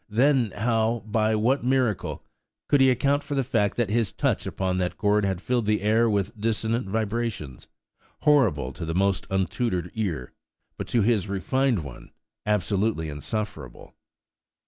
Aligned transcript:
Then 0.09 0.49
how–by 0.55 1.35
what 1.35 1.63
miracle–could 1.63 2.81
he 2.81 2.89
account 2.89 3.21
for 3.21 3.35
the 3.35 3.43
fact 3.43 3.77
that 3.77 3.91
his 3.91 4.11
touch 4.11 4.47
upon 4.47 4.79
that 4.79 4.97
chord 4.97 5.25
had 5.25 5.39
filled 5.43 5.67
the 5.67 5.83
air 5.83 6.09
with 6.09 6.41
dissonant 6.41 6.87
vibrations–horrible 6.87 8.73
to 8.73 8.83
the 8.83 8.95
most 8.95 9.27
untutored 9.29 9.91
ear, 9.93 10.33
but 10.75 10.87
to 10.87 11.03
his 11.03 11.29
refined 11.29 11.83
one 11.83 12.09
absolutely 12.47 13.09
insufferable? 13.09 13.93